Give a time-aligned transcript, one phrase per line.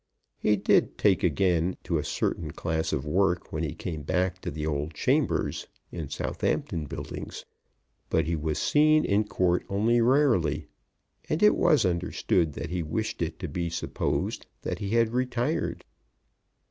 [0.39, 4.49] He did take again to a certain class of work when he came back to
[4.49, 7.45] the old chambers in Southampton Buildings;
[8.09, 10.65] but he was seen in Court only rarely,
[11.29, 15.85] and it was understood that he wished it to be supposed that he had retired.